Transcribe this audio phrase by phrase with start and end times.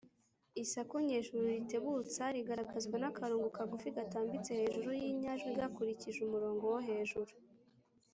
[0.63, 7.31] Isaku nyejuru ritebutsa rigaragazwa n’akarongo kagufi gatambitse hejuru y’inyajwi gakurikije umurongo wo hejuru.